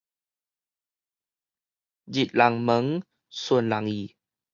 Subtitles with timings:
[0.03, 0.03] 入
[2.33, 4.15] 人門，順人意